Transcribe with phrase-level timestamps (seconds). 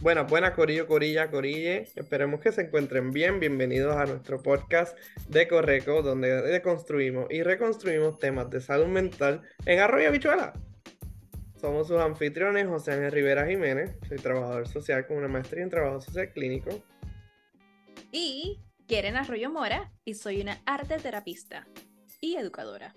[0.00, 1.86] Buenas, buenas, Corillo, Corilla, Corille.
[1.94, 3.38] Esperemos que se encuentren bien.
[3.38, 4.96] Bienvenidos a nuestro podcast
[5.28, 10.54] de Correco, donde deconstruimos y reconstruimos temas de salud mental en Arroyo Bichuela.
[11.60, 13.94] Somos sus anfitriones, José Ángel Rivera Jiménez.
[14.08, 16.82] Soy trabajador social con una maestría en trabajo social clínico.
[18.10, 18.58] Y
[18.90, 21.66] Quieren Arroyo Mora y soy una arte terapista
[22.22, 22.94] y educadora.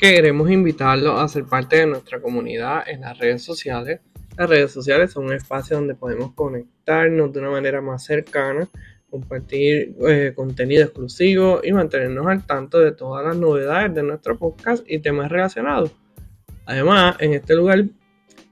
[0.00, 4.00] Queremos invitarlos a ser parte de nuestra comunidad en las redes sociales.
[4.34, 8.66] Las redes sociales son un espacio donde podemos conectarnos de una manera más cercana,
[9.10, 14.82] compartir eh, contenido exclusivo y mantenernos al tanto de todas las novedades de nuestro podcast
[14.90, 15.92] y temas relacionados.
[16.64, 17.84] Además, en este lugar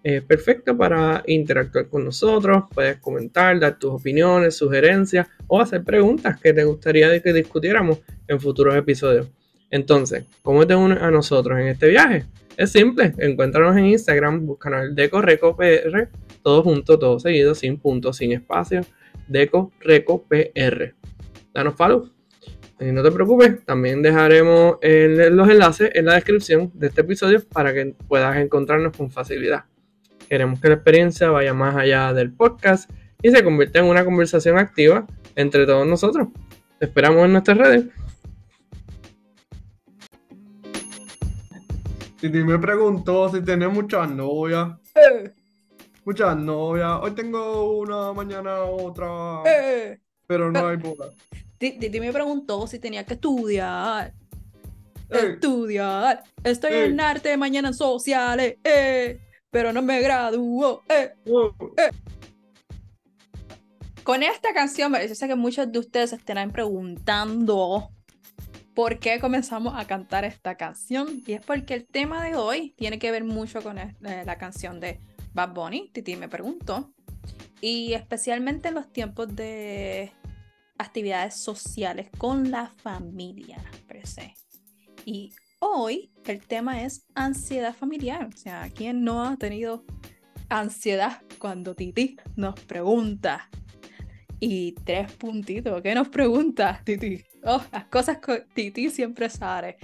[0.02, 6.38] es perfecto para interactuar con nosotros, puedes comentar, dar tus opiniones, sugerencias o hacer preguntas
[6.38, 9.30] que te gustaría que discutiéramos en futuros episodios.
[9.70, 12.24] Entonces, ¿cómo te unes a nosotros en este viaje?
[12.56, 16.08] Es simple, encuéntranos en Instagram, búscanos el Deco Reco PR,
[16.42, 18.80] todo junto, todo seguido, sin puntos, sin espacio,
[19.28, 20.94] Deco Reco PR.
[21.54, 22.10] Danos follow.
[22.80, 27.74] Y no te preocupes, también dejaremos los enlaces en la descripción de este episodio para
[27.74, 29.64] que puedas encontrarnos con facilidad.
[30.28, 34.58] Queremos que la experiencia vaya más allá del podcast y se convierta en una conversación
[34.58, 36.28] activa entre todos nosotros.
[36.78, 37.86] Te esperamos en nuestras redes.
[42.20, 44.70] Titi me preguntó si tenía muchas novias.
[44.94, 45.30] Eh.
[46.04, 46.98] Muchas novias.
[47.00, 49.42] Hoy tengo una, mañana otra.
[49.46, 50.00] Eh.
[50.26, 51.10] Pero no hay boda.
[51.58, 54.14] Titi me preguntó si tenía que estudiar.
[55.10, 55.34] Eh.
[55.34, 56.24] Estudiar.
[56.42, 58.56] Estoy en arte, mañana en sociales.
[59.50, 60.82] Pero no me gradúo.
[61.30, 61.54] Oh.
[64.02, 67.90] Con esta canción, yo sé que muchos de ustedes estarán preguntando
[68.78, 71.20] por qué comenzamos a cantar esta canción.
[71.26, 74.78] Y es porque el tema de hoy tiene que ver mucho con eh, la canción
[74.78, 75.00] de
[75.34, 76.94] Bad Bunny, Titi me preguntó.
[77.60, 80.12] Y especialmente en los tiempos de
[80.78, 83.60] actividades sociales con la familia,
[85.04, 88.28] Y hoy el tema es ansiedad familiar.
[88.32, 89.84] O sea, ¿quién no ha tenido
[90.48, 93.50] ansiedad cuando Titi nos pregunta?
[94.40, 97.24] Y tres puntitos, ¿qué nos pregunta Titi?
[97.44, 99.78] Oh, las cosas con Titi siempre sale.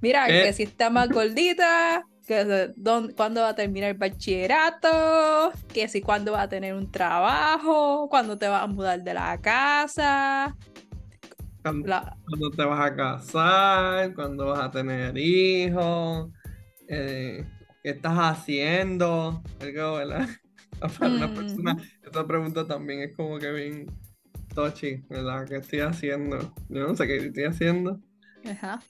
[0.00, 0.52] Mira, que eh.
[0.52, 2.72] si está más gordita, que
[3.16, 8.36] cuándo va a terminar el bachillerato, que si cuándo va a tener un trabajo, cuándo
[8.36, 10.56] te vas a mudar de la casa.
[11.62, 16.30] Cuándo, te vas a casar, cuándo vas a tener hijos,
[16.88, 17.44] eh,
[17.84, 20.28] qué estás haciendo, algo, ¿verdad?
[20.98, 23.86] Para una persona, esta pregunta también es como que bien
[24.54, 25.46] Tochi, ¿verdad?
[25.48, 26.38] ¿Qué estoy haciendo?
[26.68, 28.00] Yo no sé qué estoy haciendo.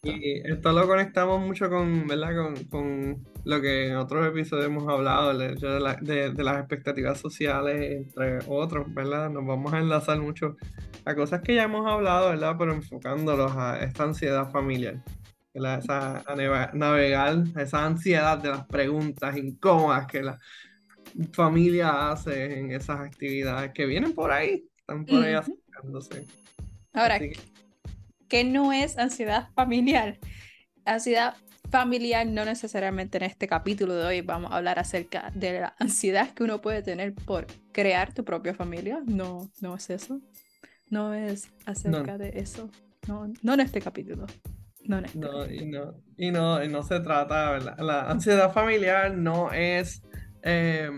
[0.02, 2.54] Y esto lo conectamos mucho con, ¿verdad?
[2.70, 8.38] Con, lo que en otros episodios hemos hablado, el hecho de, las expectativas sociales, entre
[8.47, 9.31] otros, ¿verdad?
[9.31, 10.56] Nos vamos a enlazar mucho
[11.04, 12.56] a cosas que ya hemos hablado, ¿verdad?
[12.58, 15.02] Pero enfocándolos a esta ansiedad familiar.
[15.54, 20.38] Esa, a navegar esa ansiedad de las preguntas incómodas que la
[21.32, 26.26] familia hace en esas actividades que vienen por ahí están por ahí acercándose.
[26.92, 27.18] Ahora,
[28.28, 30.18] ¿qué no es ansiedad familiar?
[30.84, 31.36] Ansiedad
[31.70, 36.30] familiar no necesariamente en este capítulo de hoy vamos a hablar acerca de la ansiedad
[36.34, 39.00] que uno puede tener por crear tu propia familia.
[39.06, 40.20] No, no es eso.
[40.90, 42.68] No es acerca de eso.
[43.08, 44.26] No, no en este capítulo.
[44.84, 47.78] No, este no, Y no, y no, y no se trata, ¿verdad?
[47.78, 50.02] La ansiedad familiar no es,
[50.42, 50.91] eh,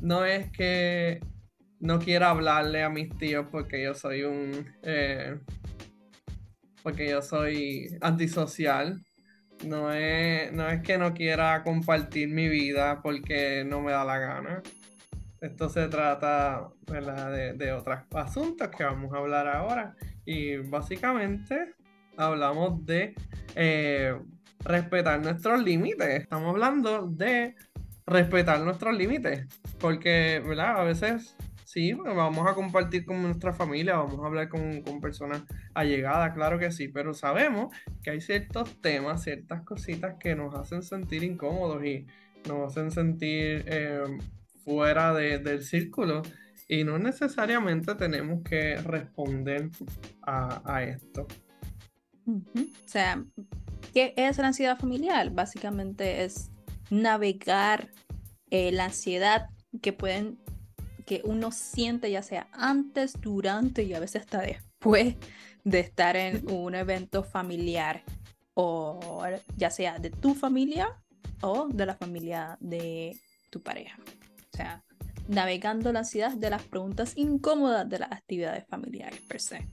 [0.00, 1.20] no es que
[1.78, 4.66] no quiero hablarle a mis tíos porque yo soy un.
[4.82, 5.38] Eh,
[6.82, 9.02] porque yo soy antisocial.
[9.66, 14.18] No es, no es que no quiera compartir mi vida porque no me da la
[14.18, 14.62] gana.
[15.40, 19.94] Esto se trata De, de otros asuntos que vamos a hablar ahora.
[20.24, 21.74] Y básicamente
[22.16, 23.14] hablamos de
[23.54, 24.18] eh,
[24.64, 26.22] respetar nuestros límites.
[26.22, 27.54] Estamos hablando de
[28.10, 29.46] respetar nuestros límites.
[29.78, 30.80] Porque, ¿verdad?
[30.80, 31.36] A veces
[31.70, 36.72] Sí, vamos a compartir con nuestra familia, vamos a hablar con, personas allegadas, claro que
[36.72, 37.72] sí, pero sabemos
[38.02, 42.06] que hay ciertos temas, ciertas cositas que nos hacen sentir incómodos y
[42.48, 44.02] nos hacen sentir eh,
[44.64, 46.22] fuera del círculo
[46.66, 49.70] y no necesariamente tenemos que responder
[50.22, 51.28] a, esto.
[52.26, 53.24] O sea,
[53.94, 55.30] ¿qué es la ansiedad familiar?
[55.30, 56.50] Básicamente es
[56.90, 57.90] navegar
[58.50, 59.48] eh, la ansiedad
[59.80, 60.38] que pueden
[61.06, 65.16] que uno siente ya sea antes, durante y a veces hasta después
[65.64, 68.04] de estar en un evento familiar
[68.54, 69.24] o
[69.56, 71.02] ya sea de tu familia
[71.42, 73.18] o de la familia de
[73.50, 73.98] tu pareja.
[74.52, 74.84] O sea,
[75.26, 79.68] navegando la ansiedad de las preguntas incómodas de las actividades familiares per se.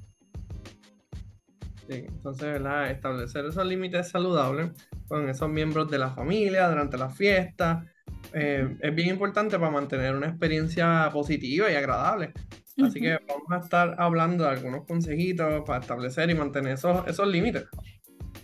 [1.87, 2.91] Sí, entonces, ¿verdad?
[2.91, 4.71] Establecer esos límites saludables
[5.07, 7.85] con esos miembros de la familia durante la fiesta
[8.33, 12.33] eh, es bien importante para mantener una experiencia positiva y agradable.
[12.79, 17.27] Así que vamos a estar hablando de algunos consejitos para establecer y mantener esos, esos
[17.27, 17.65] límites.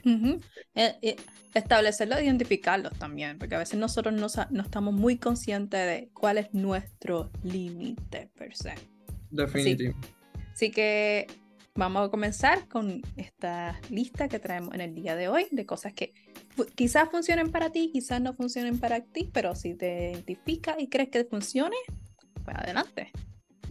[0.05, 0.39] Uh
[1.53, 6.39] establecerlos e identificarlos también, porque a veces nosotros no, no, estamos muy conscientes de cuál
[6.39, 8.73] es nuestro límite per se.
[9.29, 9.95] Definitivo.
[10.51, 11.27] así, que
[11.75, 15.93] vamos a comenzar con esta lista que traemos en el día de hoy de cosas
[15.93, 16.13] que
[16.75, 21.09] quizás funcionen para ti, quizás no funcionen para ti, pero si te identificas y crees
[21.09, 21.75] que funcione,
[22.43, 23.11] pues adelante.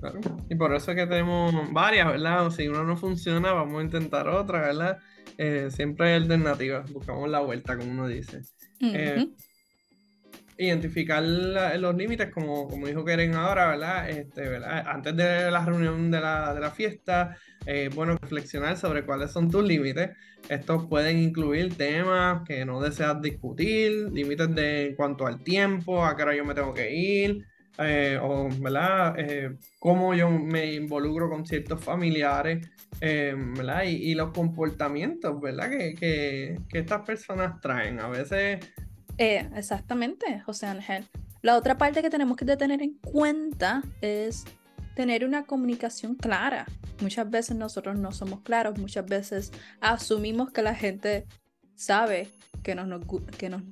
[0.00, 0.18] Claro.
[0.48, 2.50] Y por eso es que tenemos varias, ¿verdad?
[2.50, 4.98] Si uno no funciona, vamos a intentar otra, ¿verdad?
[5.38, 8.42] Eh, siempre hay alternativas, buscamos la vuelta, como uno dice.
[8.80, 9.28] Eh,
[10.62, 14.10] identificar los límites, como, como dijo Keren ahora, ¿verdad?
[14.10, 14.84] Este, ¿verdad?
[14.86, 17.36] Antes de la reunión de la, de la fiesta,
[17.66, 20.10] eh, bueno, reflexionar sobre cuáles son tus límites.
[20.48, 26.16] Estos pueden incluir temas que no deseas discutir, límites de en cuanto al tiempo, a
[26.16, 27.46] qué hora yo me tengo que ir,
[27.78, 29.14] eh, o, ¿verdad?
[29.18, 32.68] Eh, cómo yo me involucro con ciertos familiares,
[33.00, 33.84] ¿verdad?
[33.84, 35.70] Y, los comportamientos, ¿verdad?
[35.70, 38.00] Que, que, que, estas personas traen.
[38.00, 38.58] A veces...
[39.54, 41.06] exactamente, José Ángel.
[41.42, 44.44] La otra parte que tenemos que tener en cuenta es
[44.94, 46.66] tener una comunicación clara.
[47.00, 51.26] Muchas veces nosotros no somos claros, muchas veces asumimos que la gente
[51.74, 52.30] sabe
[52.62, 53.04] que nos,
[53.38, 53.62] que nos,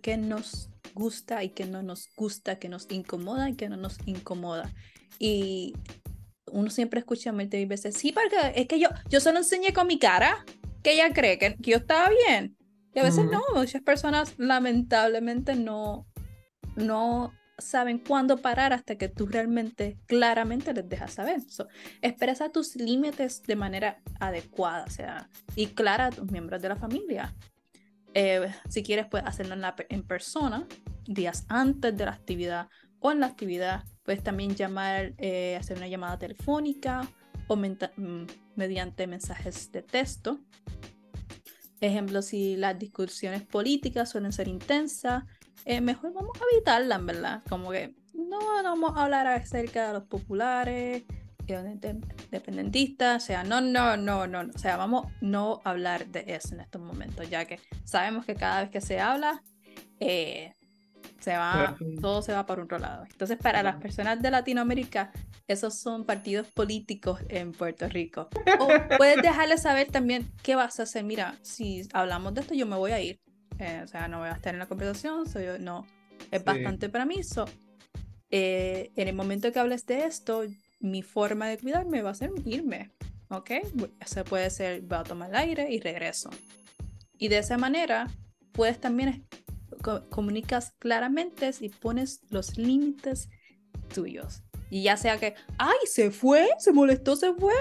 [0.00, 3.98] que nos gusta y que no nos gusta, que nos incomoda y que no nos
[4.06, 4.72] incomoda.
[5.18, 5.74] Y
[6.46, 9.98] uno siempre escucha y veces, sí, porque es que yo, yo solo enseñé con mi
[9.98, 10.44] cara
[10.82, 12.56] que ella cree que, yo estaba bien.
[12.94, 16.06] Y a veces no, muchas personas lamentablemente no,
[16.76, 21.40] no saben cuándo parar hasta que tú realmente claramente les dejas saber.
[22.02, 26.76] expresa tus límites de manera adecuada, o sea, y clara a tus miembros de la
[26.76, 27.34] familia.
[28.14, 30.66] Eh, si quieres, puedes hacerlo en, en persona,
[31.06, 33.84] días antes de la actividad o en la actividad.
[34.02, 37.08] Puedes también llamar, eh, hacer una llamada telefónica
[37.46, 38.26] o mm,
[38.56, 40.40] mediante mensajes de texto.
[41.80, 45.24] Ejemplo, si las discusiones políticas suelen ser intensas,
[45.64, 47.42] eh, mejor vamos a evitarlas, ¿verdad?
[47.48, 51.04] Como que no vamos a hablar acerca de los populares,
[51.48, 56.60] independentistas, o sea, no, no, no, no, o sea, vamos no hablar de eso en
[56.60, 59.42] estos momentos, ya que sabemos que cada vez que se habla,
[59.98, 60.52] eh,
[61.20, 63.04] se va, todo se va por otro lado.
[63.10, 65.12] Entonces, para las personas de Latinoamérica,
[65.46, 68.28] esos son partidos políticos en Puerto Rico.
[68.58, 71.04] O puedes dejarles saber también qué vas a hacer.
[71.04, 73.20] Mira, si hablamos de esto, yo me voy a ir.
[73.58, 75.86] Eh, o sea, no voy a estar en la conversación, soy, no,
[76.30, 77.20] es bastante para mí.
[78.30, 80.44] Eh, en el momento que hables de esto,
[80.78, 82.90] mi forma de cuidarme va a ser irme,
[83.28, 83.50] ¿ok?
[84.00, 86.30] Eso puede ser, voy a tomar el aire y regreso.
[87.18, 88.08] Y de esa manera,
[88.52, 89.26] puedes también
[90.08, 93.28] comunicas claramente y pones los límites
[93.92, 94.42] tuyos.
[94.70, 97.54] Y ya sea que, ay, se fue, se molestó, se fue.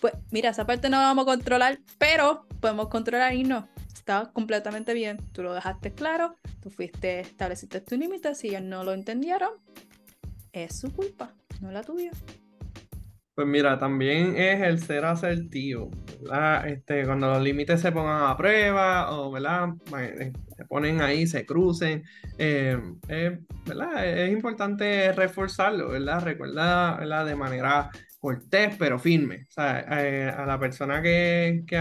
[0.00, 3.68] Pues mira, esa parte no la vamos a controlar, pero podemos controlar y no
[4.04, 8.84] estaba completamente bien, tú lo dejaste claro, tú fuiste, estableciste tus límites, si ellos no
[8.84, 9.52] lo entendieron,
[10.52, 11.32] es su culpa,
[11.62, 12.10] no la tuya.
[13.34, 15.90] Pues mira, también es el ser asertivo,
[16.24, 16.68] ¿verdad?
[16.68, 19.74] Este, cuando los límites se pongan a prueba o, ¿verdad?
[20.00, 22.02] Eh, se ponen ahí, se crucen,
[22.38, 22.78] eh,
[23.66, 24.06] ¿verdad?
[24.06, 26.22] Es importante reforzarlo, ¿verdad?
[26.22, 27.26] Recuerda, ¿verdad?
[27.26, 29.44] De manera cortés pero firme.
[29.48, 31.78] O sea, eh, a la persona que, que,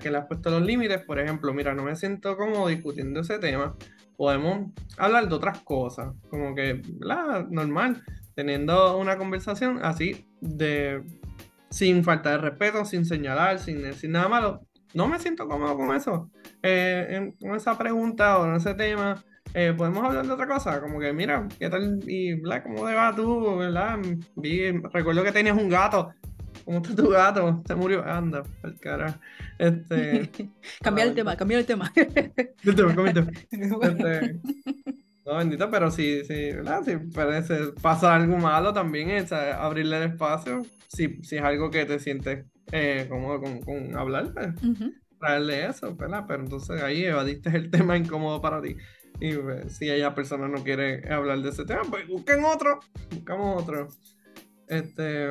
[0.00, 3.40] que le has puesto los límites, por ejemplo, mira, no me siento cómodo discutiendo ese
[3.40, 3.74] tema,
[4.16, 7.48] podemos hablar de otras cosas, como que, ¿verdad?
[7.48, 8.04] Normal,
[8.36, 11.02] teniendo una conversación así de
[11.74, 14.60] sin falta de respeto, sin señalar, sin decir nada malo.
[14.94, 16.30] No me siento cómodo con eso,
[16.62, 19.24] eh, con esa pregunta o en ese tema.
[19.54, 21.98] Eh, podemos hablar de otra cosa, como que mira, ¿qué tal?
[22.06, 23.56] Y, bla, ¿cómo te va tú?
[23.56, 23.98] ¿Verdad?
[24.36, 26.14] Vi, recuerdo que tenías un gato.
[26.64, 27.60] ¿Cómo está tu gato?
[27.66, 28.04] Se murió.
[28.04, 29.18] Anda, el cara.
[29.58, 30.30] Este.
[30.80, 31.92] cambiar el tema, cambiar el tema.
[31.96, 33.30] el tema, el tema.
[33.82, 34.40] Este,
[35.26, 36.82] no, bendito, pero si, si, ¿verdad?
[36.84, 40.62] si parece, pasa algo malo también es abrirle el espacio.
[40.88, 44.48] Si, si es algo que te sientes eh, cómodo con, con hablar, pues,
[45.18, 46.24] traerle eso, ¿verdad?
[46.28, 48.76] Pero entonces ahí evadiste el tema incómodo para ti.
[49.20, 53.62] Y pues, si ella persona no quiere hablar de ese tema, pues busquen otro, buscamos
[53.62, 53.88] otro.
[54.68, 55.28] Este,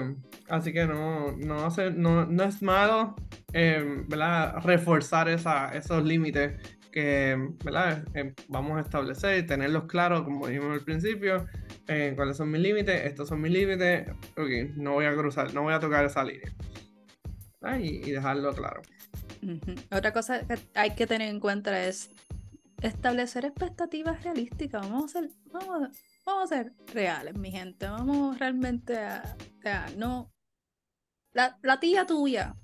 [0.50, 3.16] así que no, no, hace, no, no es malo
[3.52, 4.58] eh, ¿verdad?
[4.64, 6.54] reforzar esa, esos límites
[6.94, 8.06] que ¿verdad?
[8.14, 11.48] Eh, vamos a establecer y tenerlos claros, como dijimos al principio,
[11.88, 14.08] eh, cuáles son mis límites, estos son mis límites,
[14.38, 16.54] ok, no voy a cruzar, no voy a tocar esa línea.
[17.80, 18.82] Y, dejarlo claro.
[19.92, 22.12] Otra cosa que hay que tener en cuenta es
[22.82, 24.82] establecer expectativas realísticas.
[24.82, 25.90] Vamos a ser, vamos,
[26.26, 27.88] vamos a ser reales, mi gente.
[27.88, 29.36] Vamos realmente a,
[29.98, 30.32] no.
[31.32, 32.56] La, la tía tuya,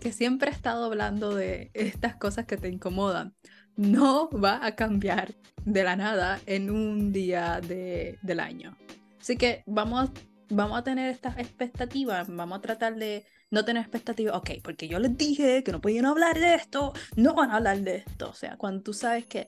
[0.00, 3.36] que siempre ha estado hablando de estas cosas que te incomodan,
[3.78, 8.76] no va a cambiar de la nada en un día de, del año.
[9.20, 10.10] Así que vamos,
[10.50, 14.98] vamos a tener estas expectativas, vamos a tratar de no tener expectativas, ok, porque yo
[14.98, 18.30] les dije que no podían hablar de esto, no van a hablar de esto.
[18.30, 19.46] O sea, cuando tú sabes que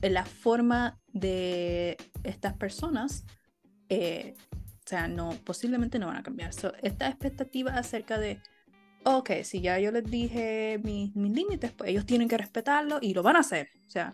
[0.00, 3.24] la forma de estas personas,
[3.90, 6.50] eh, o sea, no, posiblemente no van a cambiar.
[6.82, 8.40] esta expectativa acerca de
[9.06, 13.22] ok, si ya yo les dije mis, límites, pues ellos tienen que respetarlo y lo
[13.22, 13.68] van a hacer.
[13.86, 14.12] O sea,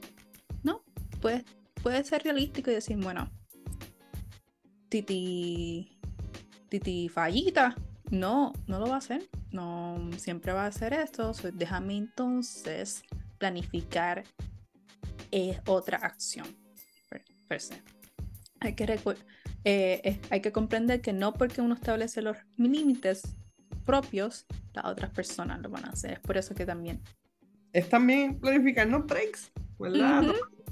[0.62, 0.84] no,
[1.20, 1.44] puede,
[1.82, 3.30] puede ser realístico y decir, bueno,
[4.90, 5.98] Titi,
[6.68, 7.74] Titi fallita,
[8.10, 13.02] no, no lo va a hacer, no siempre va a hacer esto, déjame entonces
[13.38, 14.24] planificar
[15.30, 16.46] eh, otra acción
[17.48, 17.82] per, se.
[18.60, 19.00] Hay que,
[19.64, 23.22] eh, hay que comprender que no porque uno establece los límites
[23.86, 26.12] propios, las otras personas lo van a hacer.
[26.12, 27.00] Es por eso que también.
[27.72, 30.24] Es también planificarnos breaks, ¿verdad?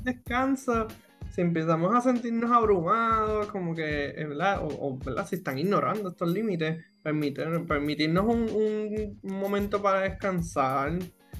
[0.02, 0.88] Descanso.
[1.30, 4.60] Si empezamos a sentirnos abrumados, como que, ¿verdad?
[4.62, 5.26] O, ¿verdad?
[5.26, 10.98] Si están ignorando estos límites, permitir, permitirnos un, momento para descansar,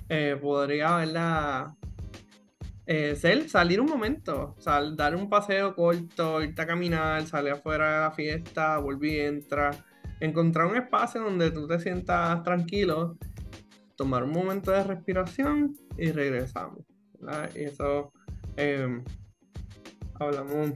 [0.09, 1.67] eh, podría, ¿verdad?
[2.87, 7.95] Eh, ser, salir un momento, sal, dar un paseo corto, irte a caminar, salir afuera
[7.95, 9.90] de la fiesta, volver y entrar
[10.21, 13.17] encontrar un espacio donde tú te sientas tranquilo,
[13.97, 16.85] tomar un momento de respiración y regresamos.
[17.55, 18.12] Eso
[18.57, 19.05] em,
[20.15, 20.73] hablamos,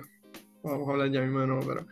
[0.62, 1.86] vamos a hablar ya mismo de nuevo, pero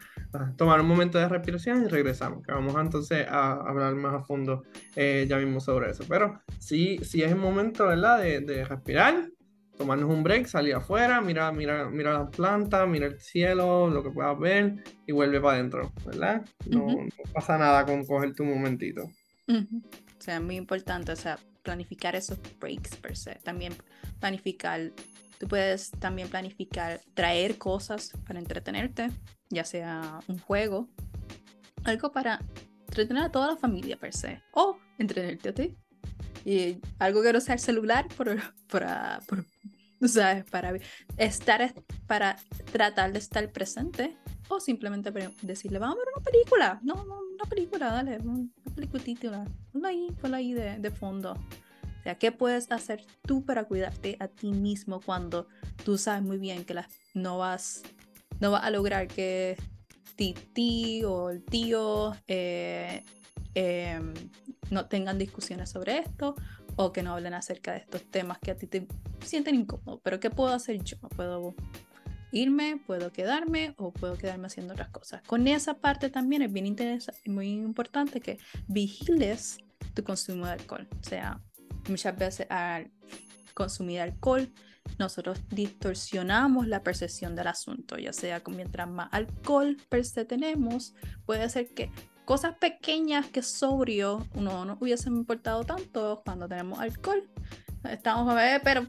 [0.57, 4.63] tomar un momento de respiración y regresamos, que vamos entonces a hablar más a fondo
[4.97, 6.05] eh, ya mismo sobre eso.
[6.09, 7.89] Pero sí, sí es el momento.
[7.89, 9.29] De, de respirar,
[9.77, 14.11] tomarnos un break, salir afuera, mira, mira, mira las plantas, mira el cielo, lo que
[14.11, 16.45] puedas ver y vuelve para adentro, ¿verdad?
[16.67, 16.87] No,
[17.33, 19.11] pasa nada con coger tu momentito.
[19.49, 23.35] O sea, muy importante, o sea, planificar esos breaks per se.
[23.37, 23.75] También
[24.21, 24.93] planificar,
[25.39, 29.11] tú puedes también planificar traer cosas para entretenerte,
[29.51, 30.89] ya sea un juego,
[31.85, 32.41] algo para
[32.87, 35.77] entretener a toda la familia per se, o entretenerte a ti.
[36.45, 38.37] Y algo que no sea el celular por,
[38.69, 38.85] por,
[39.27, 39.45] por,
[40.09, 40.45] ¿sabes?
[40.45, 40.75] Para
[41.17, 41.75] estar,
[42.07, 42.37] para
[42.73, 44.17] tratar de estar presente
[44.49, 46.81] o simplemente decirle, vamos a ver una película.
[46.83, 49.45] No, no, una película, dale, una película.
[49.73, 51.33] Ponla ahí, ponla ahí de, de fondo.
[51.33, 55.47] O sea, ¿qué puedes hacer tú para cuidarte a ti mismo cuando
[55.85, 56.75] tú sabes muy bien que
[57.15, 57.83] no vas
[58.41, 59.57] no vas a lograr que
[60.17, 63.05] Titi o el tío eh,
[63.55, 64.13] em,
[64.73, 66.35] no tengan discusiones sobre esto
[66.77, 68.87] o que no hablen acerca de estos temas que a ti te
[69.21, 70.01] sienten incómodos.
[70.03, 70.97] Pero ¿qué puedo hacer yo?
[71.15, 71.55] ¿Puedo
[72.33, 72.81] irme?
[72.87, 73.75] ¿Puedo quedarme?
[73.77, 75.23] ¿O puedo quedarme haciendo otras cosas?
[75.27, 79.59] Con esa parte también es bien interesante, muy importante que vigiles
[79.93, 80.89] tu consumo de alcohol.
[80.99, 81.39] O sea,
[81.89, 82.91] muchas veces al
[83.53, 84.51] consumir alcohol,
[84.99, 90.95] nosotros distorsionamos la percepción del asunto, ya sea con mientras más alcohol per tenemos,
[91.27, 91.91] puede ser que
[92.25, 97.29] cosas pequeñas que sobrio no nos hubiesen importado tanto cuando tenemos alcohol.
[97.85, 98.87] Estamos a ver, pero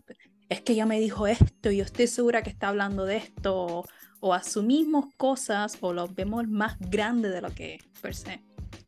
[0.49, 3.85] es que ella me dijo esto y estoy segura que está hablando de esto.
[4.19, 8.41] O, asumimos cosas o los vemos más grande de lo que es, per se.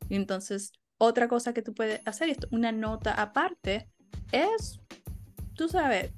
[0.08, 3.90] Y entonces, otra cosa que tú puedes hacer, esto, una nota aparte,
[4.32, 4.80] es,
[5.56, 6.12] tú sabes,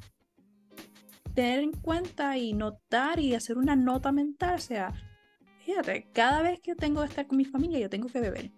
[1.34, 4.94] tener en cuenta y notar y hacer una nota mental, o sea,
[5.68, 8.52] fíjate, cada vez que tengo que estar con mi familia, yo tengo que beber.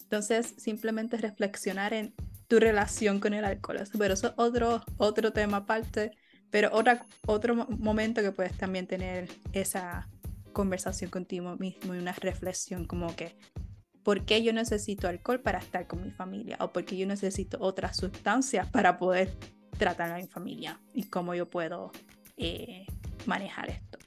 [0.00, 2.14] Entonces, simplemente reflexionar en
[2.46, 3.80] tu relación con el alcohol.
[3.98, 6.12] Pero eso es otro, otro tema aparte.
[6.50, 10.08] Pero otra, otro momento que puedes también tener esa
[10.54, 13.36] conversación contigo mismo y una reflexión como que,
[14.02, 16.56] ¿por qué yo necesito alcohol para estar con mi familia?
[16.60, 19.36] ¿O por qué yo necesito otras sustancias para poder
[19.76, 20.80] tratar a mi familia?
[20.94, 21.92] ¿Y cómo yo puedo
[22.38, 22.86] eh,
[23.26, 23.98] manejar esto?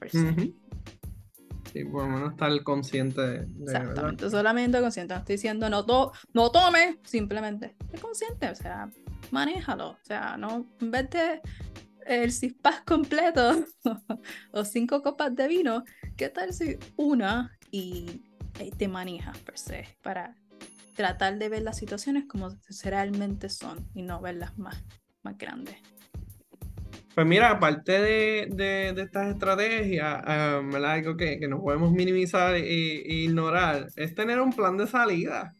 [1.72, 5.14] Sí, por lo menos estar consciente de, Exactamente, solamente consciente.
[5.14, 8.90] No estoy diciendo no, to no tome, simplemente esté consciente, o sea,
[9.32, 9.92] manéjalo.
[9.92, 10.92] O sea, no, en
[12.06, 13.66] el cispas completo
[14.52, 15.84] o cinco copas de vino,
[16.18, 18.22] ¿qué tal si una y
[18.78, 20.36] te manejas per se para
[20.96, 22.50] tratar de ver las situaciones como
[22.84, 24.84] realmente son y no verlas más,
[25.24, 25.78] más grandes?
[27.14, 33.04] Pues mira, aparte de, de, estas estrategias, um, algo que, que, no podemos minimizar e,
[33.24, 35.56] ignorar es tener un plan de salida.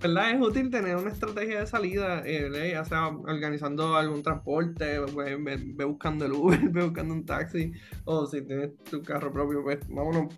[0.00, 0.30] ¿verdad?
[0.30, 5.84] Es útil tener una estrategia de salida, eh, ya sea organizando algún transporte, pues, ve,
[5.84, 7.72] buscando el Uber, ve buscando un taxi,
[8.04, 10.34] o si tienes tu carro propio, pues vámonos,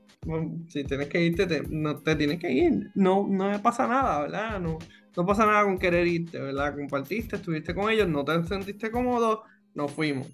[0.68, 4.60] si tienes que irte, te, no te tienes que ir, no, no pasa nada, ¿verdad?
[4.60, 4.78] No,
[5.16, 6.74] no pasa nada con querer irte, ¿verdad?
[6.74, 10.28] Compartiste, estuviste con ellos, no te sentiste cómodo, nos fuimos,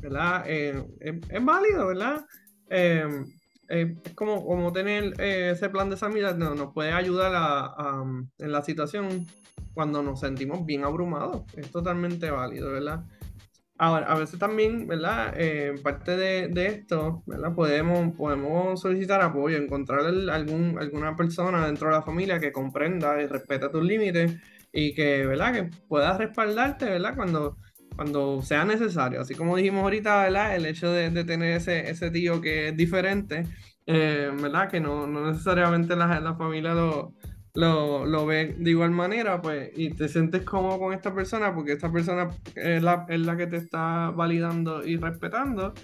[0.00, 0.44] ¿verdad?
[0.46, 2.24] Eh, es, válido, ¿verdad?
[2.68, 3.24] Eh,
[3.68, 8.04] eh, es como, como tener ese plan de salida no, nos puede ayudar a,
[8.38, 9.26] en la situación
[9.72, 11.42] cuando nos sentimos bien abrumados.
[11.56, 13.04] Es totalmente válido, ¿verdad?
[13.78, 15.34] Ahora, a veces también, ¿verdad?
[15.82, 17.54] Parte de, de, esto, ¿verdad?
[17.54, 23.26] Podemos, podemos solicitar apoyo, encontrar algún, alguna persona dentro de la familia que comprenda y
[23.26, 24.36] respeta tus límites
[24.72, 25.52] y que, ¿verdad?
[25.52, 27.14] Que pueda respaldarte, ¿verdad?
[27.14, 27.56] Cuando
[27.96, 29.20] cuando sea necesario.
[29.20, 30.56] Así como dijimos ahorita, ¿verdad?
[30.56, 33.44] El hecho de, tener ese, ese, tío que es diferente,
[33.86, 34.68] eh, ¿verdad?
[34.70, 37.14] Que no, necesariamente la, la familia lo,
[37.54, 41.92] lo, ve de igual manera, pues, y te sientes cómodo con esta persona porque esta
[41.92, 45.74] persona es la, es la que te está validando y respetando.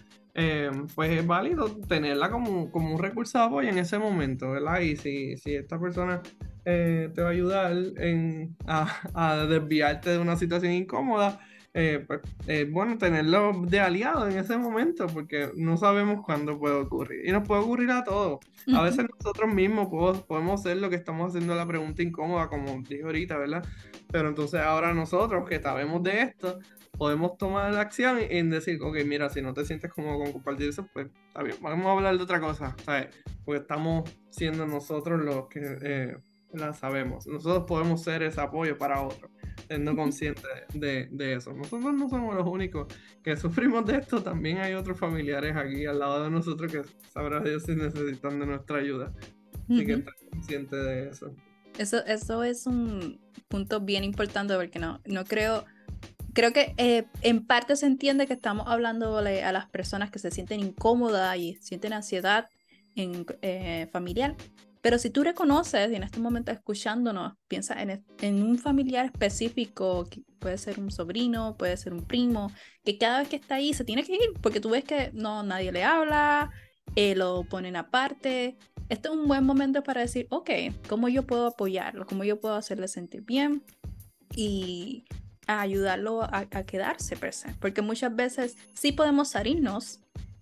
[0.41, 4.79] Eh, pues es válido tenerla como, como, un recurso de apoyo en ese momento, ¿verdad?
[4.81, 6.23] Y si, si esta persona
[6.65, 11.41] eh, te va a ayudar en, a desviarte de una situación incómoda,
[11.81, 16.75] eh, pues, eh, bueno, tenerlo de aliado en ese momento, porque no sabemos cuándo puede
[16.75, 17.25] ocurrir.
[17.25, 18.41] Y nos puede ocurrir a todos.
[18.75, 19.87] A veces nosotros mismos
[20.27, 23.65] podemos, hacer lo que estamos haciendo la pregunta incómoda, como dije ahorita, ¿verdad?
[24.11, 26.59] Pero entonces ahora nosotros que sabemos de esto,
[26.97, 30.71] podemos tomar la acción en decir, ok, mira, si no te sientes cómodo con compartir
[30.71, 33.07] eso, pues está bien, vamos a hablar de otra cosa, ¿sabes?
[33.45, 36.17] Porque estamos siendo nosotros los que eh,
[36.53, 37.27] la sabemos.
[37.27, 39.31] Nosotros podemos ser ese apoyo para otros
[39.67, 41.53] siendo consciente de, de, eso.
[41.53, 42.87] Nosotros no somos los únicos
[43.23, 46.83] que sufrimos de esto, también hay otros familiares aquí al lado de nosotros que
[47.13, 49.13] sabrá Dios si necesitan de nuestra ayuda.
[49.69, 51.35] Así que estar consciente de eso.
[51.77, 55.67] Eso, eso es un punto bien importante porque no, no creo,
[56.33, 60.31] creo que eh, en parte se entiende que estamos hablando a las personas que se
[60.31, 62.49] sienten incómodas y sienten ansiedad
[62.97, 64.35] en, eh, familiar,
[64.81, 70.23] pero si tú reconoces y en este momento escuchándonos, piensa en, un familiar específico, que
[70.39, 72.53] puede ser un sobrino, puede ser un primo,
[72.85, 75.43] que cada vez que está ahí se tiene que ir porque tú ves que no
[75.43, 76.51] nadie le habla,
[76.97, 78.57] eh, lo ponen aparte.
[78.89, 80.51] Este es un buen momento para decir, ok,
[80.89, 82.07] ¿cómo yo puedo apoyarlo?
[82.07, 83.63] ¿Cómo yo puedo hacerle sentir bien?
[84.35, 85.05] Y
[85.47, 87.59] ayudarlo a, a quedarse presente.
[87.61, 90.01] Porque muchas veces sí podemos salirnos,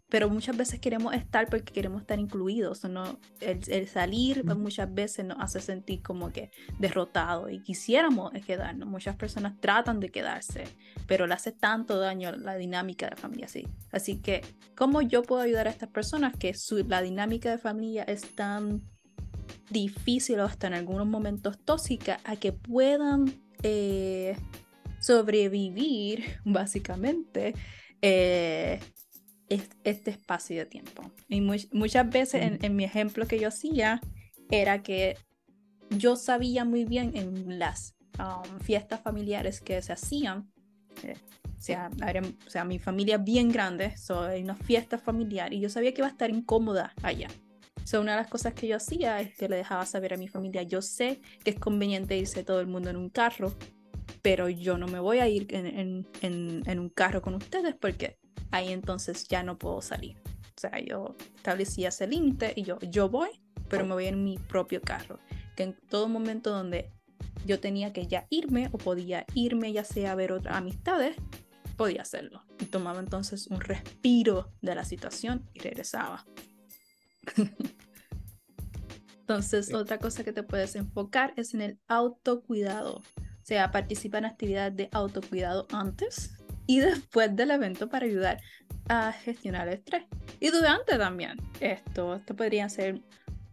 [0.09, 2.85] pero muchas veces queremos estar porque queremos estar incluidos.
[2.85, 3.19] ¿no?
[3.40, 8.88] El, salir muchas veces nos hace sentir como que derrotado y quisiéramos quedarnos.
[8.88, 10.64] Muchas personas tratan de quedarse,
[11.07, 13.66] pero le hace tanto daño la dinámica de familia así.
[13.90, 14.42] Así que,
[14.77, 18.83] ¿cómo yo puedo ayudar a estas personas que su, la dinámica de familia es tan
[19.71, 24.37] difícil o hasta en algunos momentos tóxica a que puedan eh,
[25.01, 27.55] sobrevivir, básicamente?
[28.03, 28.79] Eh,
[29.49, 31.11] este espacio de tiempo.
[31.29, 34.01] Y muchas veces en, mi ejemplo que yo hacía
[34.51, 35.17] era que
[35.91, 40.51] yo sabía muy bien en las um, fiestas familiares que se hacían,
[41.05, 41.91] eh, o, sea,
[42.47, 45.93] o sea, mi familia es bien grande, so, hay una fiesta familiar y yo sabía
[45.95, 47.29] que iba a estar incómoda allá.
[47.85, 50.27] So, una de las cosas que yo hacía es que le dejaba saber a mi
[50.27, 53.55] familia, yo sé que es conveniente irse todo el mundo en un carro,
[54.23, 58.19] pero yo no me voy a ir en un carro con ustedes porque
[58.51, 60.17] ahí entonces ya no puedo salir.
[60.57, 63.29] O sea, yo establecía ese límite y yo, yo voy,
[63.69, 65.19] pero me voy en mi propio carro.
[65.55, 66.91] Que en todo momento donde
[67.45, 71.17] yo tenía que ya irme o podía irme ya sea a ver otras amistades,
[71.77, 72.43] podía hacerlo.
[72.59, 76.25] Y tomaba entonces un respiro de la situación y regresaba.
[79.21, 82.97] entonces, otra cosa que te puedes enfocar es en el autocuidado.
[82.97, 86.36] O sea, participa en actividades de autocuidado antes
[86.67, 88.41] y después del evento para ayudar
[88.89, 90.05] a gestionar el estrés.
[90.41, 91.37] Y durante también.
[91.61, 93.01] Esto, esto podrían ser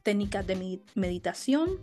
[0.03, 1.79] técnicas de meditación,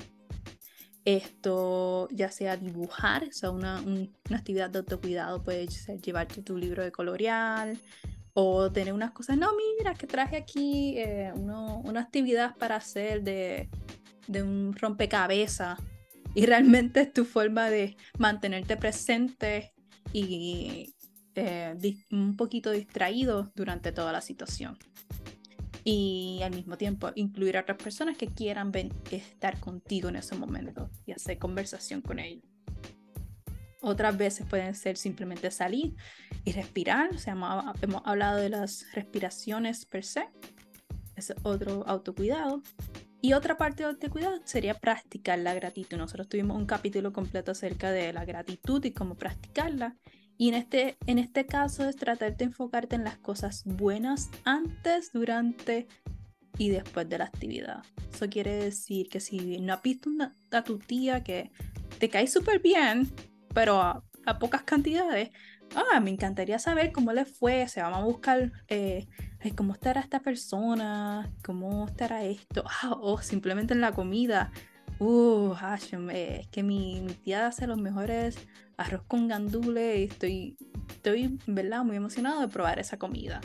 [1.05, 6.59] esto ya sea dibujar, o sea, una, una actividad de autocuidado puede ser llevarte tu
[6.59, 7.75] libro de colorear
[8.35, 13.69] o tener unas cosas, no, mira, que traje aquí eh, una actividad para hacer de,
[14.29, 15.79] de un rompecabezas
[16.35, 19.73] y realmente es tu forma de mantenerte presente
[20.13, 20.95] y
[21.35, 21.75] eh,
[22.11, 24.79] un poquito distraído durante toda la situación.
[25.85, 28.73] Y al mismo tiempo incluir a otras personas que quieran
[29.11, 32.45] estar contigo en ese momento y hacer conversación con ellos.
[33.83, 35.95] Otras veces pueden ser simplemente salir
[36.45, 37.15] y respirar.
[37.15, 37.33] O sea,
[37.81, 40.29] hemos hablado de las respiraciones per se.
[41.17, 42.63] Es otro autocuidado.
[43.23, 45.97] Y otra parte de autocuidado sería practicar la gratitud.
[45.97, 49.97] Nosotros tuvimos un capítulo completo acerca de la gratitud y cómo practicarla.
[50.41, 55.13] Y en este, en este caso es tratar de enfocarte en las cosas buenas antes,
[55.13, 55.87] durante
[56.57, 57.83] y después de la actividad.
[58.11, 60.09] Eso quiere decir que si no has visto
[60.51, 61.51] a tu tía que
[61.99, 63.13] te cae súper bien,
[63.53, 64.03] pero a,
[64.41, 65.29] pocas cantidades,
[65.75, 69.09] ah, me encantaría saber cómo le fue, se va a buscar eh,
[69.55, 74.51] cómo estará esta persona, cómo estará esto, ah, o simplemente en la comida.
[75.01, 75.55] Uh,
[76.13, 78.37] es que mi, mi, tía hace los mejores
[78.77, 80.57] arroz con gandules y estoy,
[80.91, 81.85] estoy, ¿verdad?
[81.85, 83.41] Muy emocionado de probar esa comida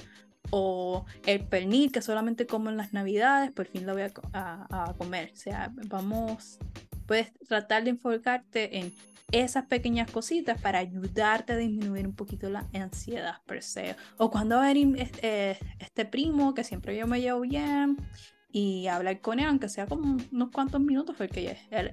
[0.52, 5.32] o el pernil que solamente como en las navidades, por fin lo voy a, comer.
[5.34, 6.60] O sea, vamos,
[7.06, 8.94] puedes tratar de enfocarte en
[9.32, 13.96] esas pequeñas cositas para ayudarte a disminuir un poquito la ansiedad per se.
[14.18, 17.98] O cuando va a venir este, este primo que siempre yo me llevo bien
[18.56, 21.92] y hablar con él, aunque sea como unos cuantos minutos, porque él,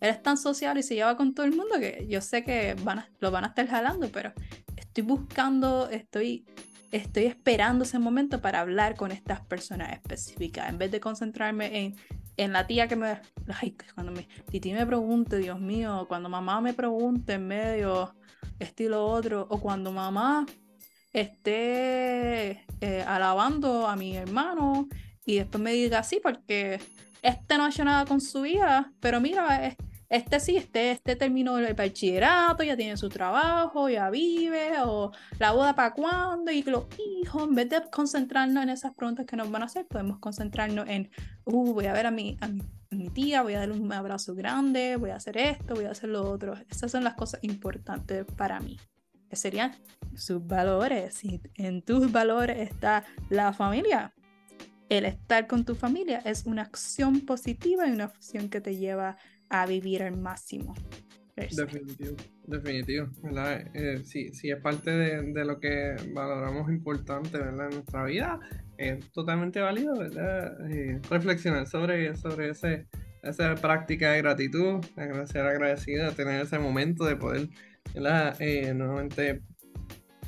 [0.00, 3.04] es tan social y se lleva con todo el mundo que yo sé que van
[3.20, 4.32] lo van a estar jalando, pero
[4.74, 6.46] estoy buscando, estoy
[6.92, 11.96] estoy esperando ese momento para hablar con estas personas específicas, en vez de concentrarme en,
[12.38, 13.20] en la tía que me...
[13.60, 18.14] Ay, cuando mi titi me pregunte, Dios mío, cuando mamá me pregunte en medio
[18.58, 20.46] estilo otro, o cuando mamá
[21.12, 24.88] esté eh, alabando a mi hermano
[25.28, 26.80] y después me diga así porque
[27.20, 29.76] este no ha hecho nada con su vida, pero mira, es,
[30.08, 35.52] este sí, este, este terminó el bachillerato, ya tiene su trabajo, ya vive, o la
[35.52, 39.50] boda para cuándo, y los hijos, en vez de concentrarnos en esas preguntas que nos
[39.50, 41.10] van a hacer, podemos concentrarnos en,
[41.44, 44.96] uh, voy a ver a mi, a mi, tía, voy a darle un abrazo grande,
[44.96, 46.54] voy a hacer esto, voy a hacer lo otro.
[46.70, 48.78] Esas son las cosas importantes para mí.
[49.28, 49.76] Que serían
[50.16, 51.12] sus valores.
[51.12, 54.14] Si en tus valores está la familia,
[54.88, 59.16] el estar con tu familia es una acción positiva y una acción que te lleva
[59.48, 60.74] a vivir al máximo.
[61.36, 63.64] Definitivo, definitivo, ¿verdad?
[63.72, 67.68] Eh, sí, es parte de, lo que valoramos importante, ¿verdad?
[67.68, 68.40] En nuestra vida,
[68.76, 70.68] es totalmente válido, ¿verdad?
[70.68, 72.88] Eh, reflexionar sobre, sobre ese,
[73.22, 74.84] esa práctica de gratitud,
[75.26, 77.48] ser agradecido, tener ese momento de poder,
[77.94, 78.36] ¿verdad?
[78.40, 79.42] Eh, nuevamente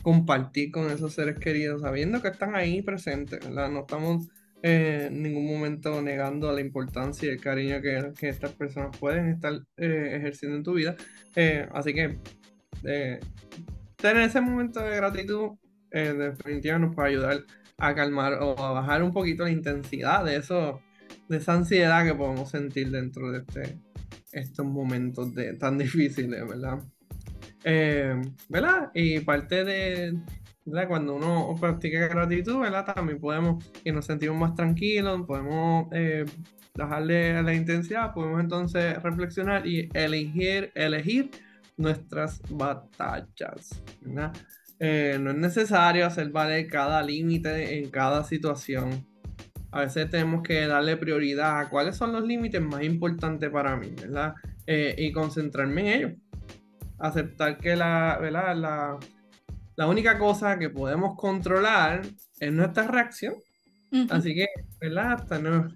[0.02, 3.68] compartir con esos seres queridos, sabiendo que están ahí presentes, ¿verdad?
[3.68, 4.28] No estamos
[4.62, 9.28] eh, en ningún momento negando la importancia y el cariño que, que estas personas pueden
[9.28, 10.96] estar eh, ejerciendo en tu vida.
[11.34, 12.18] Eh, así que
[13.96, 15.52] tener ese momento de gratitud
[15.90, 17.44] definitivamente nos puede ayudar
[17.78, 20.80] a calmar o a bajar un poquito la intensidad de eso,
[21.28, 23.78] de esa ansiedad que podemos sentir dentro de este,
[24.32, 26.80] estos momentos de, tan difíciles, ¿verdad?
[28.48, 28.90] ¿Verdad?
[28.94, 30.14] Y parte de,
[30.88, 32.62] cuando uno practica gratitud.
[32.94, 36.24] También podemos, y nos sentimos más tranquilos, podemos eh,
[36.74, 41.30] bajarle la intensidad, podemos entonces reflexionar y elegir, elegir
[41.76, 43.82] nuestras batallas,
[44.82, 49.06] eh, no es necesario hacer valer cada límite en cada situación.
[49.72, 53.94] A veces tenemos que darle prioridad a cuáles son los límites más importantes para mí.
[54.66, 56.12] Eh, y concentrarme en ellos.
[56.98, 58.18] Aceptar que la.
[58.54, 58.98] La,
[59.80, 62.02] la única cosa que podemos controlar
[62.38, 63.36] es nuestra reacción.
[64.10, 64.44] Así que,
[64.78, 65.24] ¿verdad?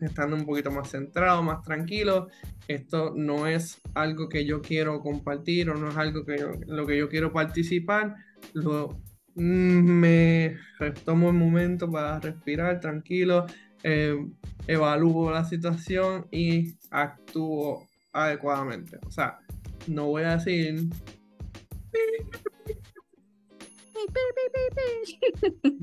[0.02, 2.28] Estando, un poquito más centrado, más tranquilo.
[2.68, 6.36] Esto no es algo que yo quiero compartir o no es algo que
[6.66, 8.14] lo que yo quiero participar.
[8.52, 9.00] Lo,
[9.36, 10.58] mm, me
[11.06, 13.46] tomo el momento para respirar tranquilo,
[13.82, 14.18] eh,
[14.66, 18.98] evalúo la situación y actúo adecuadamente.
[19.06, 19.38] O sea,
[19.86, 20.90] no voy a decir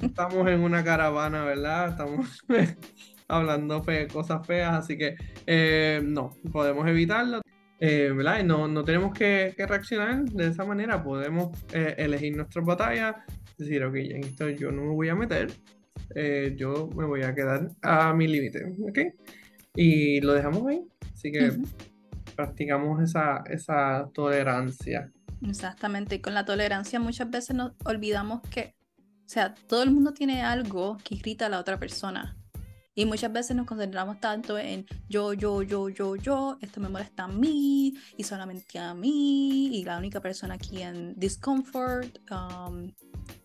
[0.01, 1.89] Estamos en una caravana, ¿verdad?
[1.89, 2.43] Estamos
[3.27, 7.41] hablando fe cosas feas, así que eh, no, podemos evitarlo.
[7.83, 8.41] Eh, ¿verdad?
[8.41, 13.15] Y no, no tenemos que, reaccionar de esa manera, podemos eh, elegir nuestras batallas,
[13.57, 15.51] decir, ok, en esto yo no me voy a meter,
[16.55, 18.99] yo me voy a quedar a mi límite, ¿ok?
[19.75, 21.53] Y lo dejamos ahí, así que
[22.35, 25.11] practicamos esa, esa tolerancia.
[25.41, 30.43] Exactamente, con la tolerancia muchas veces nos olvidamos que, o sea, todo el mundo tiene
[30.43, 32.37] algo que irrita a la otra persona.
[32.93, 37.23] Y muchas veces nos concentramos tanto en yo, yo, yo, yo, yo, esto me molesta
[37.23, 42.91] a mí y solamente a mí y la única persona aquí en discomfort, um,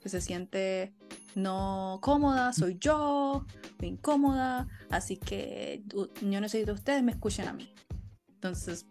[0.01, 0.93] que se siente
[1.37, 3.47] no cómoda, soy yo,
[3.81, 5.85] incómoda, así que
[6.23, 7.73] yo necesito que ustedes me escuchen a mí.
[8.35, 8.87] Entonces,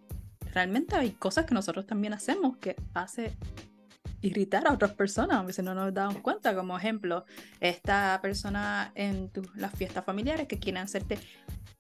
[0.56, 3.36] realmente hay cosas que nosotros también hacemos que hace
[4.22, 7.26] irritar a otras personas, a veces no nos damos cuenta, como ejemplo,
[7.60, 11.20] esta persona en las fiestas familiares que quieren hacerte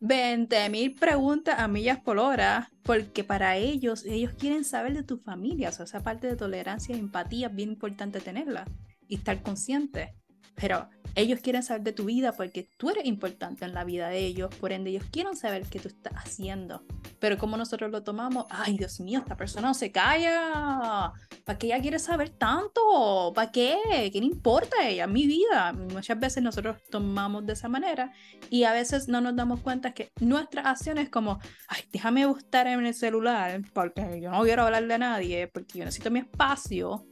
[0.01, 5.17] 20 mil preguntas a millas por hora, porque para ellos, ellos quieren saber de tu
[5.17, 8.65] familia, o sea, esa parte de tolerancia y empatía es bien importante tenerla
[9.07, 10.13] y estar consciente.
[10.55, 14.19] Pero ellos quieren saber de tu vida porque tú eres importante en la vida de
[14.19, 16.83] ellos, por ende ellos quieren saber qué tú estás haciendo.
[17.19, 21.13] Pero como nosotros lo tomamos, ay Dios mío, esta persona no se calla.
[21.45, 23.31] ¿Para qué ella quiere saber tanto?
[23.33, 23.77] ¿Para qué?
[24.11, 25.07] ¿Qué le importa a ella?
[25.07, 25.71] Mi vida.
[25.71, 28.11] Muchas veces nosotros tomamos de esa manera
[28.49, 31.39] y a veces no nos damos cuenta que nuestras acciones como,
[31.69, 35.85] ay, déjame gustar en el celular porque yo no quiero hablarle a nadie, porque yo
[35.85, 37.07] necesito mi espacio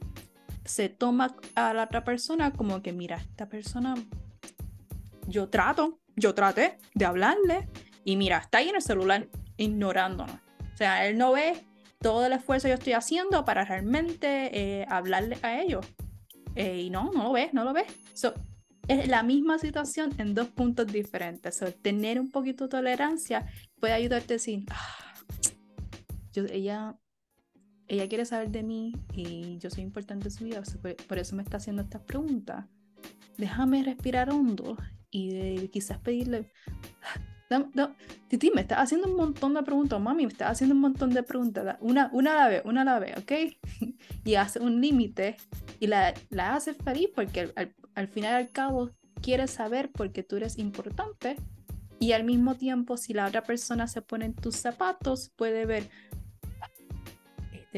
[0.64, 3.94] se toma a la otra persona como que, mira, esta persona,
[5.26, 7.68] yo trato, yo traté de hablarle
[8.04, 10.36] y mira, está ahí en el celular ignorándonos.
[10.74, 11.64] O sea, él no ve
[12.00, 15.86] todo el esfuerzo que yo estoy haciendo para realmente eh, hablarle a ellos.
[16.54, 17.86] Eh, y no, no lo ves, no lo ves.
[18.88, 21.62] es la misma situación en dos puntos diferentes.
[21.82, 23.46] tener un poquito de tolerancia
[23.80, 24.38] puede ayudarte a
[24.70, 25.14] ah,
[26.32, 26.96] yo, ella
[27.88, 30.62] ella quiere saber de mí y yo soy importante en su vida,
[31.08, 32.66] por eso me está haciendo estas preguntas.
[33.36, 34.76] Déjame respirar hondo
[35.10, 36.50] y quizás pedirle,
[38.28, 41.22] Titi, me está haciendo un montón de preguntas, mami, me está haciendo un montón de
[41.22, 43.32] preguntas, una, una a la vez, una a la vez, ¿ok?
[44.24, 45.36] y hace un límite
[45.78, 50.36] y la, la hace feliz porque al, al final al cabo quiere saber porque tú
[50.36, 51.36] eres importante
[52.00, 55.88] y al mismo tiempo si la otra persona se pone en tus zapatos puede ver,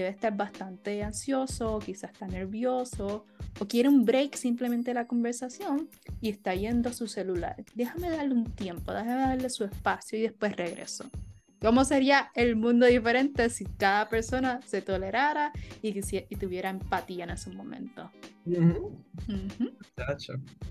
[0.01, 3.25] debe estar bastante ansioso, quizás está nervioso
[3.59, 5.89] o quiere un break simplemente de la conversación
[6.21, 7.57] y está yendo a su celular.
[7.75, 11.11] Déjame darle un tiempo, déjame darle su espacio y después regreso.
[11.61, 17.31] ¿Cómo sería el mundo diferente si cada persona se tolerara y, y tuviera empatía en
[17.31, 18.11] ese momento?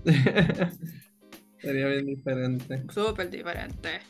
[1.58, 2.84] Sería bien diferente.
[2.92, 4.00] Súper diferente.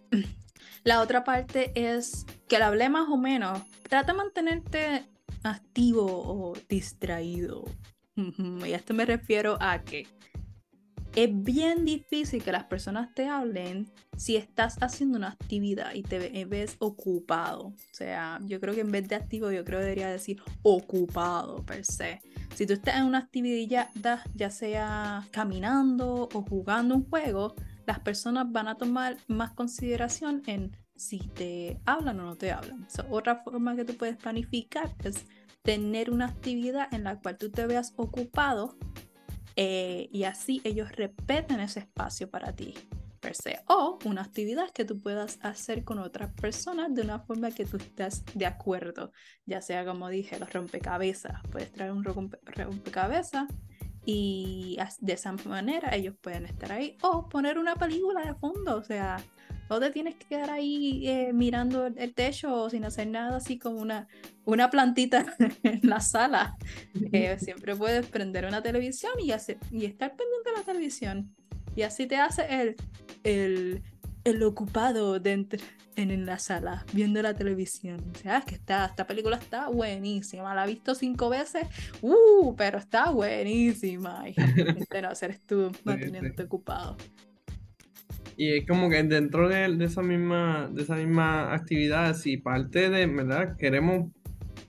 [0.87, 3.61] La otra parte es que lo hablé más o menos.
[3.83, 5.05] Trata de mantenerte
[5.42, 7.64] activo o distraído.
[8.14, 10.07] Y a esto me refiero a que
[11.16, 16.44] es bien difícil que las personas te hablen si estás haciendo una actividad y te
[16.44, 17.66] ves ocupado.
[17.66, 21.64] O sea, yo creo que en vez de activo, yo creo que debería decir ocupado
[21.66, 22.20] per se.
[22.55, 23.90] Si tú estás en una actividad,
[24.37, 30.77] ya sea caminando o jugando un juego, las personas van a tomar más consideración en
[30.96, 32.87] si te hablan o no te hablan.
[33.11, 35.27] otra forma que tú puedes planificar es
[35.62, 38.77] tener una actividad en la cual tú te veas ocupado
[39.57, 42.75] eh, y así ellos repeten ese espacio para ti.
[43.66, 47.77] O una actividad que tú puedas hacer con otras personas de una forma que tú
[47.77, 49.12] estés de acuerdo.
[49.46, 51.40] Ya sea como dije, los rompecabezas.
[51.51, 53.49] Puedes traer un rompecabezas
[54.07, 58.83] y de esa manera ellos pueden estar ahí o poner una película de fondo, o
[58.85, 59.19] sea,
[59.69, 63.81] no te tienes que quedar ahí eh, mirando el techo sin hacer nada, así como
[63.81, 64.07] una,
[64.45, 65.27] una plantita
[65.64, 66.57] en la sala.
[67.12, 71.35] Eh, siempre puedes prender una televisión y, hacer, y estar pendiente de la televisión.
[71.75, 72.77] Y así te hace el,
[73.25, 73.83] el,
[74.27, 75.61] el ocupado dentro,
[75.95, 78.03] en, la sala viendo la televisión.
[78.15, 80.55] O sea, es que está, esta película está buenísima.
[80.55, 81.67] La he visto cinco veces,
[82.03, 84.29] uh, pero está buenísima.
[84.29, 84.35] Y
[84.79, 86.97] este no, eres tú manteniéndote ocupado.
[88.37, 92.91] Y es como que dentro de, de, esa misma de esa misma actividad, si parte
[92.91, 93.57] de, ¿verdad?
[93.57, 94.11] Queremos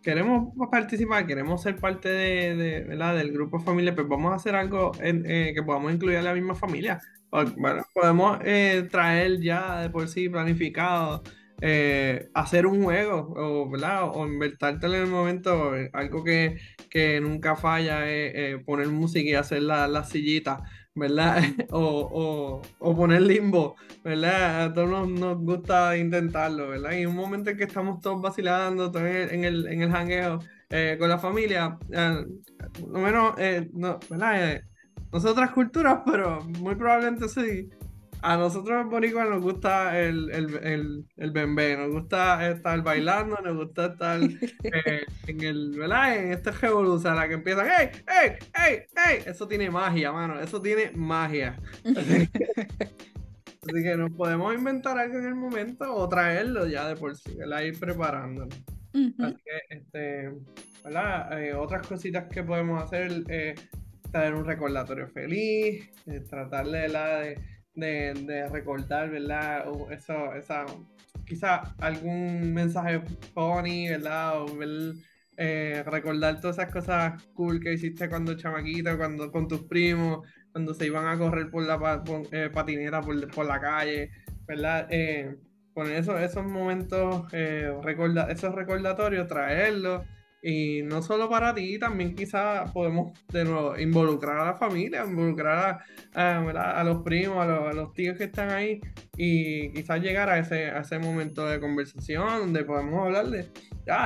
[0.04, 3.18] queremos participar, queremos ser parte de, ¿verdad?
[3.18, 6.56] del grupo familia, pues vamos a hacer algo eh, que podamos incluir a la misma
[6.56, 7.02] familia.
[7.32, 11.24] Bueno, podemos eh, traer ya de por sí planificado,
[11.62, 14.10] eh, hacer un juego, o, ¿verdad?
[14.14, 16.58] o invertirte en el momento, algo que,
[17.22, 20.64] nunca falla es poner música y hacer la, la sillita,
[20.96, 21.44] ¿verdad?
[21.72, 24.64] o, poner limbo, ¿verdad?
[24.64, 26.94] A todos nos, gusta intentarlo, ¿verdad?
[26.94, 30.96] Y un momento en que estamos todos vacilando, todos en el, en el, jangueo eh,
[30.98, 33.36] con la familia, lo menos,
[33.74, 34.62] no, ¿verdad?
[35.12, 37.70] No sé otras culturas, pero muy probablemente sí.
[38.22, 43.56] A nosotros en Boricua nos gusta el, el, el, bembé, nos gusta estar bailando, nos
[43.56, 46.18] gusta estar eh, en el, ¿verdad?
[46.18, 47.90] En este revolución, la que empieza, ¡Ey!
[48.08, 48.32] ¡Ey!
[48.66, 48.80] ¡Ey!
[49.08, 49.24] ¡Ey!
[49.26, 51.60] Eso tiene magia, mano, eso tiene magia.
[51.86, 57.36] Así que, nos podemos inventar algo en el momento o traerlo ya de por sí,
[57.36, 57.62] ¿verdad?
[57.62, 58.56] Ir preparándolo.
[58.94, 60.32] Así que, este,
[60.84, 61.40] ¿verdad?
[61.40, 63.54] Eh, otras cositas que podemos hacer, eh,
[64.12, 67.34] tener un recordatorio feliz, eh, tratar de,
[67.76, 69.66] de, recordar, ¿verdad?
[69.92, 70.66] Eso, esa,
[71.26, 73.02] quizá algún mensaje
[73.34, 74.42] funny, ¿verdad?
[74.42, 74.96] O ver,
[75.86, 80.88] recordar todas esas cosas cool que hiciste cuando chamaquito, cuando con tus primos, cuando se
[80.88, 82.04] iban a correr por la
[82.54, 84.10] patineta por, por, la calle,
[84.48, 84.88] ¿verdad?
[85.74, 87.32] poner eso, esos momentos,
[87.84, 90.02] recorda, esos recordatorios, traerlos
[90.50, 95.80] y no solo para ti, también quizás podemos de nuevo involucrar a la familia, involucrar
[96.14, 98.80] a, los primos, a los, tíos que están ahí
[99.18, 103.50] y quizás llegar a ese, a ese momento de conversación donde podemos hablar de,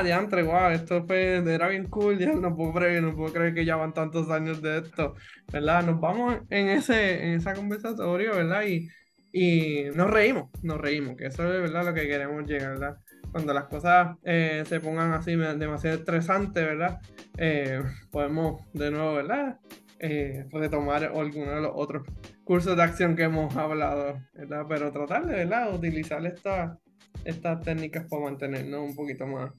[0.04, 3.54] de antes, wow, esto fue, era bien cool, ya no puedo creer, no puedo creer
[3.54, 5.14] que ya van tantos años de esto,
[5.54, 5.86] ¿verdad?
[5.86, 8.64] Nos vamos en ese, en esa conversatorio, ¿verdad?
[8.64, 8.90] Y,
[9.32, 12.98] y nos reímos, nos reímos, que eso es verdad lo que queremos llegar, ¿verdad?
[13.32, 17.00] Cuando las cosas eh, se pongan así demasiado estresantes, ¿verdad?
[17.38, 19.60] Eh, podemos de nuevo, ¿verdad?
[20.00, 22.08] Eh, retomar algunos de los otros
[22.44, 24.66] cursos de acción que hemos hablado, ¿verdad?
[24.68, 25.74] Pero tratar de, ¿verdad?
[25.74, 26.78] Utilizar estas
[27.24, 29.52] estas técnicas para mantenernos un poquito más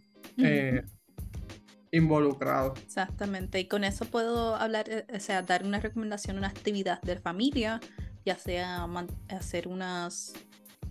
[1.91, 2.83] involucrados.
[2.83, 7.81] Exactamente, y con eso puedo hablar, o sea, dar una recomendación, una actividad de familia,
[8.25, 8.89] ya sea
[9.29, 10.33] hacer unas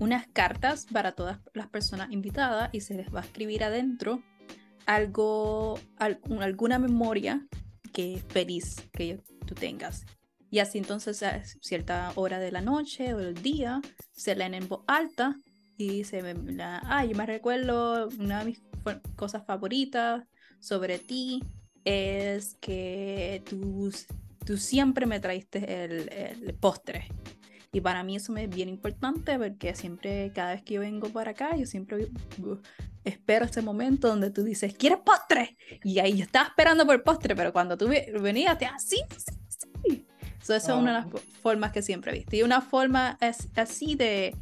[0.01, 4.23] unas cartas para todas las personas invitadas y se les va a escribir adentro
[4.87, 7.45] algo, alguna memoria
[7.93, 10.07] que feliz que tú tengas.
[10.49, 13.79] Y así entonces a cierta hora de la noche o del día
[14.11, 15.35] se leen en voz alta
[15.77, 18.61] y se me ah, yo me recuerdo una de mis
[19.15, 20.23] cosas favoritas
[20.59, 21.43] sobre ti
[21.85, 23.91] es que tú,
[24.47, 27.07] tú siempre me traiste el, el postre
[27.73, 31.09] y para mí eso me es bien importante porque siempre, cada vez que yo vengo
[31.09, 32.09] para acá, yo siempre
[33.05, 35.57] espero ese momento donde tú dices, ¿quieres postre?
[35.83, 39.69] Y ahí yo estaba esperando por el postre, pero cuando tú venías, te así, sí,
[39.83, 40.05] sí.
[40.41, 41.27] esa es una de las ah.
[41.41, 42.35] formas que siempre he visto.
[42.35, 44.35] Y una forma es así de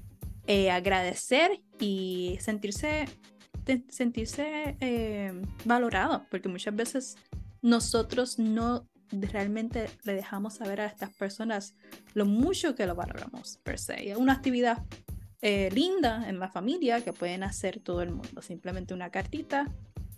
[0.47, 3.05] eh, agradecer y sentirse,
[3.89, 7.15] sentirse eh, valorado, porque muchas veces
[7.61, 11.75] nosotros no realmente le dejamos saber a estas personas
[12.13, 14.11] lo mucho que lo valoramos, per se.
[14.11, 14.83] Es una actividad
[15.41, 18.41] eh, linda en la familia que pueden hacer todo el mundo.
[18.41, 19.71] Simplemente una cartita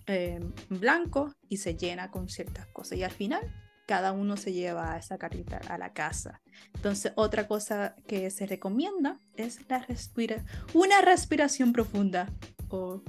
[0.07, 2.97] en blanco y se llena con ciertas cosas.
[2.97, 3.41] Y al final,
[3.85, 6.41] cada uno se lleva esa cartita a la casa.
[6.73, 12.29] Entonces, otra cosa que se recomienda es la respira una respiración profunda
[12.69, 13.01] o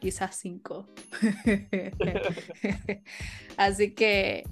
[0.00, 0.88] quizás cinco.
[3.56, 4.44] Así que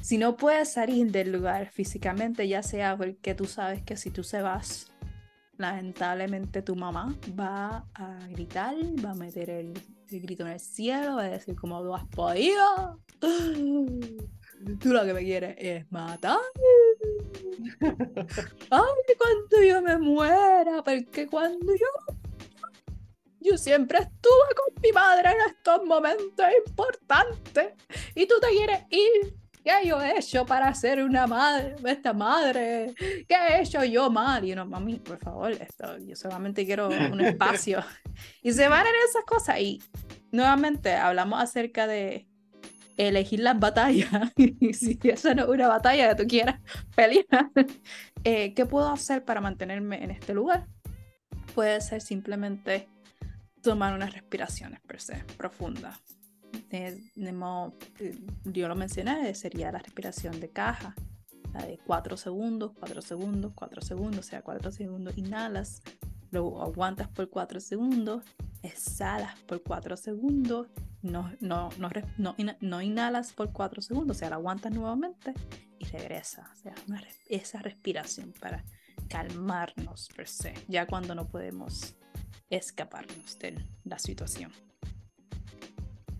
[0.00, 4.22] si no puedes salir del lugar físicamente, ya sea porque tú sabes que si tú
[4.22, 4.90] se vas,
[5.56, 9.74] lamentablemente tu mamá va a gritar, va a meter el,
[10.10, 13.00] grito en el cielo, va a decir como tú has podido.
[14.80, 16.40] Tú lo que me quieres es matar.
[17.80, 22.16] Ay, cuando yo me muera, porque cuando yo
[23.40, 27.72] yo siempre estuve con mi madre en estos momentos importantes
[28.14, 29.34] y tú te quieres ir
[29.68, 32.94] ¿Qué yo he hecho para ser una madre, esta madre?
[32.96, 34.42] ¿Qué he hecho yo mal?
[34.42, 37.84] Y uno, mami, por favor, esto, yo solamente quiero un espacio.
[38.42, 39.60] y se van en esas cosas.
[39.60, 39.82] Y
[40.32, 42.26] nuevamente hablamos acerca de
[42.96, 44.08] elegir las batallas.
[44.36, 46.62] y si eso no es una batalla que tú quieras
[46.96, 47.50] pelear,
[48.24, 50.66] eh, ¿qué puedo hacer para mantenerme en este lugar?
[51.54, 52.88] Puede ser simplemente
[53.60, 56.17] tomar unas respiraciones per se, profundas
[56.68, 60.94] tenemos, eh, yo lo mencioné, sería la respiración de caja,
[61.52, 65.82] la de 4 segundos, 4 segundos, 4 segundos, o sea, 4 segundos inhalas,
[66.30, 68.24] luego aguantas por 4 segundos,
[68.62, 70.68] exhalas por 4 segundos,
[71.02, 75.32] no, no, no, no, no inhalas por 4 segundos, o sea, la aguantas nuevamente
[75.78, 76.74] y regresa, o sea,
[77.28, 78.64] esa respiración para
[79.08, 81.96] calmarnos per se, ya cuando no podemos
[82.50, 84.52] escaparnos de la situación.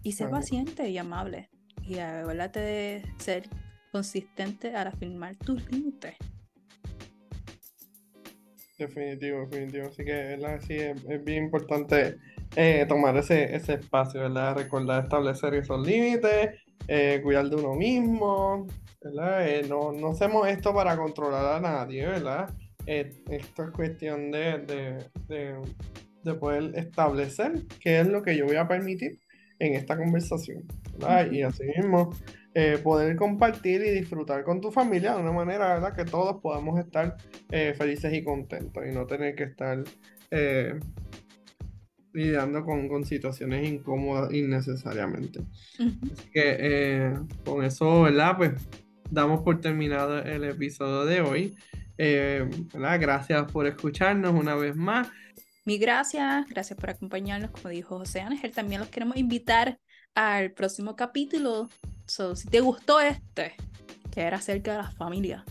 [0.02, 1.50] Y ser paciente y amable.
[1.82, 3.48] Y acuérdate de ser
[3.92, 6.16] consistente al afirmar tus límites.
[8.78, 9.88] Definitivo, definitivo.
[9.88, 12.16] Así que Sí, es, bien importante
[12.54, 14.56] eh, tomar ese, ese espacio, ¿verdad?
[14.56, 16.50] Recordar establecer esos límites,
[16.86, 18.66] eh, cuidar de uno mismo,
[19.02, 19.48] ¿verdad?
[19.48, 22.48] Eh, no, no hacemos esto para controlar a nadie, ¿verdad?
[22.86, 25.60] esto es cuestión de, de, de,
[26.24, 29.18] de, poder establecer qué es lo que yo voy a permitir
[29.58, 30.64] en esta conversación.
[31.30, 32.10] Y así mismo
[32.54, 35.94] eh, poder compartir y disfrutar con tu familia de una manera ¿verdad?
[35.94, 37.16] que todos podamos estar
[37.50, 39.84] eh, felices y contentos y no tener que estar
[40.30, 40.78] eh,
[42.12, 45.40] lidiando con, con, situaciones incómodas innecesariamente.
[45.78, 48.36] Así que con eso, ¿verdad?
[48.36, 48.52] Pues
[49.10, 51.56] damos por terminado el episodio de hoy.
[51.96, 53.00] ¿verdad?
[53.00, 55.08] Gracias por escucharnos una vez más.
[55.68, 58.52] Mi gracias, gracias por acompañarnos, como dijo José Ángel.
[58.52, 59.78] También los queremos invitar
[60.14, 61.68] al próximo capítulo.
[62.06, 63.54] So, si te gustó este,
[64.10, 65.44] que era acerca de la familia,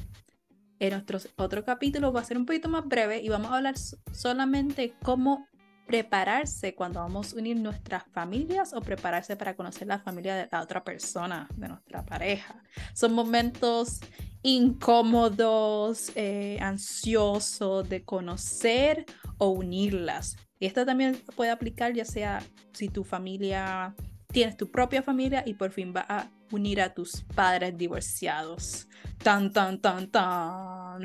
[0.79, 3.75] en nuestro otro capítulo va a ser un poquito más breve y vamos a hablar
[4.11, 5.45] solamente cómo
[5.85, 10.63] prepararse cuando vamos a unir nuestras familias o prepararse para conocer la familia de la
[10.63, 12.63] otra persona, de nuestra pareja.
[12.95, 13.99] Son momentos
[14.41, 19.05] incómodos, eh, ansiosos de conocer
[19.37, 20.37] o unirlas.
[20.59, 22.41] Y esto también puede aplicar ya sea
[22.73, 23.95] si tu familia,
[24.27, 28.87] tienes tu propia familia y por fin va a unir a tus padres divorciados.
[29.23, 31.01] Tan, tan, tan, tan.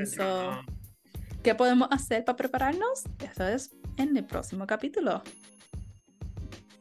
[1.43, 3.05] ¿Qué podemos hacer para prepararnos?
[3.18, 5.22] Eso es en el próximo capítulo.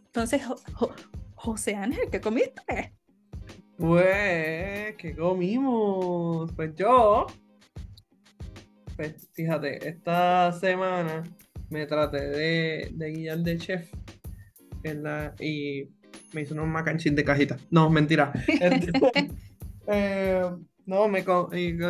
[0.05, 0.41] Entonces,
[1.35, 2.93] José Ángel, ¿qué comiste?
[3.77, 6.51] Pues, ¿qué comimos?
[6.53, 7.25] Pues yo,
[9.33, 11.23] fíjate, esta semana
[11.69, 13.91] me traté de, de guiar de chef
[15.39, 15.89] y
[16.33, 17.57] me hizo unos macanchín de cajita.
[17.69, 18.31] No, mentira.
[19.87, 20.43] eh,
[20.85, 21.23] no, me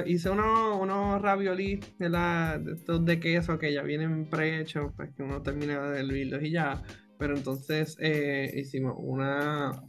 [0.05, 5.23] hice unos, unos raviolis de, la, de, de queso que ya vienen prehechos, pues que
[5.23, 6.81] uno termina de hervirlos y ya.
[7.17, 9.83] Pero entonces eh, hicimos una,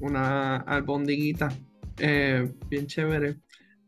[0.00, 1.48] una albondiguita
[1.98, 3.36] eh, bien chévere.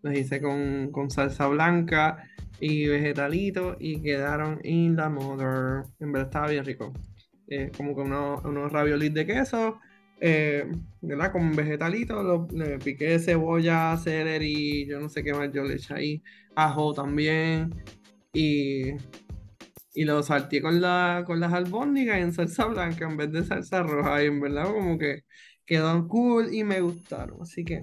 [0.02, 2.24] Las hice con, con, salsa blanca
[2.60, 5.84] y vegetalitos y quedaron in the mother.
[5.98, 6.92] En verdad estaba bien rico.
[7.48, 9.80] Eh, como que unos, unos raviolis de queso
[10.20, 11.32] eh, ¿verdad?
[11.32, 16.22] Con vegetalitos, le piqué cebolla, celery, yo no sé qué más yo le eché ahí,
[16.54, 17.74] ajo también,
[18.32, 18.90] y,
[19.94, 23.82] y lo salté con, la, con las albóndigas en salsa blanca en vez de salsa
[23.82, 25.24] roja, y en verdad como que
[25.64, 27.82] quedó cool y me gustaron, así que...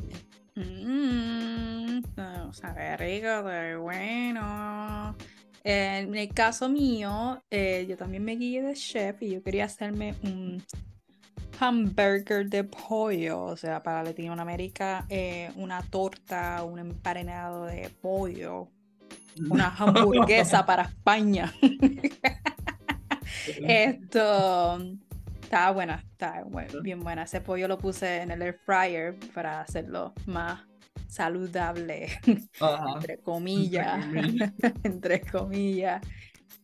[2.54, 5.16] Sabe rico, de bueno.
[5.64, 10.16] En el caso mío, eh, yo también me guié de chef y yo quería hacerme
[10.24, 10.64] un
[11.60, 18.70] hamburger de pollo, o sea, para Latinoamérica, eh, una torta, un emparenado de pollo,
[19.50, 21.54] una hamburguesa para España.
[23.60, 24.80] Esto
[25.42, 26.44] estaba buena, estaba
[26.82, 27.24] bien buena.
[27.24, 30.67] Ese pollo lo puse en el air fryer para hacerlo más
[31.08, 32.08] saludable,
[32.96, 34.06] entre comillas,
[34.84, 36.02] entre comillas.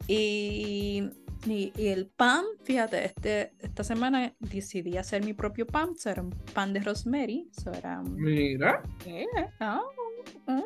[0.06, 1.02] Y
[1.46, 5.90] y, el pan, fíjate, este, esta semana decidí hacer mi propio pan.
[6.06, 7.50] era un pan de rosemary.
[7.66, 8.82] era Mira.
[9.60, 9.82] Ah,
[10.48, 10.64] ah.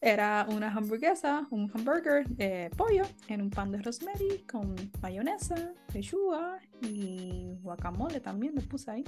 [0.00, 6.58] era, una hamburguesa, un hamburger de pollo en un pan de rosemary con mayonesa, lechuga
[6.82, 9.04] y guacamole también le puse ahí.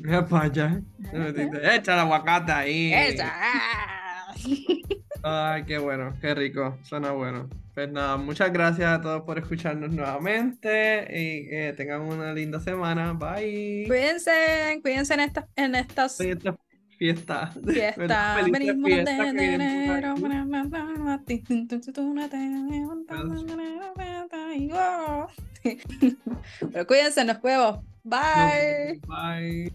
[0.00, 0.80] Mira para allá.
[1.72, 2.92] Echa la aguacate ahí.
[2.92, 3.32] Esa.
[5.22, 7.48] Ay, qué bueno, qué rico, suena bueno.
[7.74, 13.12] Pues nada, muchas gracias a todos por escucharnos nuevamente y que tengan una linda semana.
[13.12, 13.84] Bye.
[13.86, 16.56] Cuídense, cuídense en, esta, en estas fiestas.
[16.98, 17.52] Fiesta.
[17.64, 18.38] Fiesta.
[18.50, 20.16] Venimos de enero.
[26.72, 27.78] Pero cuídense, nos vemos.
[28.08, 29.00] Bye.
[29.06, 29.72] Bye.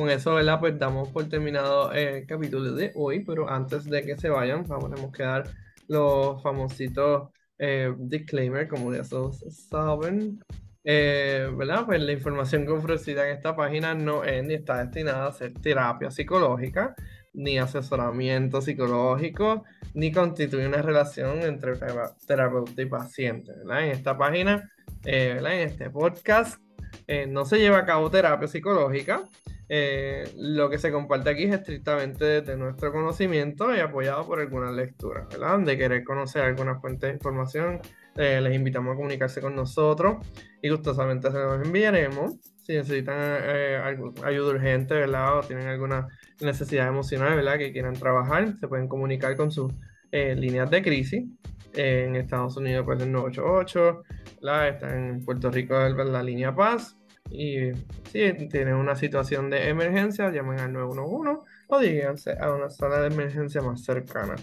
[0.00, 0.60] con eso, ¿verdad?
[0.60, 5.12] Pues damos por terminado el capítulo de hoy, pero antes de que se vayan, vamos,
[5.12, 5.44] que dar
[5.88, 7.28] los famositos
[7.58, 10.40] eh, disclaimer, como ya todos saben.
[10.84, 11.84] Eh, ¿Verdad?
[11.84, 15.52] Pues la información que ofrecida en esta página no es ni está destinada a ser
[15.54, 16.94] terapia psicológica,
[17.34, 19.64] ni asesoramiento psicológico,
[19.94, 21.74] ni constituye una relación entre
[22.26, 23.52] terapeuta y paciente.
[23.52, 23.84] ¿verdad?
[23.84, 24.70] En esta página,
[25.04, 25.54] eh, ¿verdad?
[25.54, 26.60] en este podcast,
[27.28, 29.24] no se lleva a cabo terapia psicológica,
[29.72, 34.72] eh, lo que se comparte aquí es estrictamente de nuestro conocimiento y apoyado por alguna
[34.72, 35.60] lectura, ¿verdad?
[35.60, 37.80] De querer conocer alguna fuente de información,
[38.16, 40.26] eh, les invitamos a comunicarse con nosotros
[40.60, 42.34] y gustosamente se los enviaremos.
[42.62, 45.38] Si necesitan eh, ayuda urgente, ¿verdad?
[45.38, 46.08] O tienen alguna
[46.40, 47.58] necesidad emocional, ¿verdad?
[47.58, 49.72] Que quieran trabajar, se pueden comunicar con sus
[50.12, 51.24] líneas de crisis.
[51.74, 54.02] en Estados Unidos, pues el 988,
[54.42, 54.68] ¿verdad?
[54.68, 56.96] Está en Puerto Rico, la línea Paz
[57.30, 57.72] y
[58.10, 63.06] si tienen una situación de emergencia, llamen al 911 o díganse a una sala de
[63.06, 64.34] emergencia más cercana.